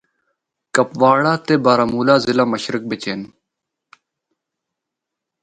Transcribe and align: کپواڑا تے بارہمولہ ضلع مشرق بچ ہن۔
کپواڑا 0.75 1.33
تے 1.45 1.55
بارہمولہ 1.63 2.15
ضلع 2.25 2.45
مشرق 2.51 2.83
بچ 2.89 3.03
ہن۔ 3.11 3.21